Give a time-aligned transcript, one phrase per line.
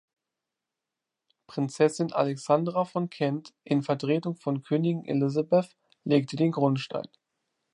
[1.45, 7.07] Prinzessin Alexandra von Kent in Vertretung von Königin Elisabeth legte den Grundstein.